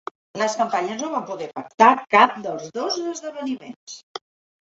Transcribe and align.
Les 0.41 0.53
campanyes 0.59 1.01
no 1.03 1.09
van 1.15 1.27
poder 1.27 1.49
pactar 1.57 1.89
cap 2.15 2.33
dels 2.47 2.65
dos 2.79 2.97
esdeveniments. 3.13 3.99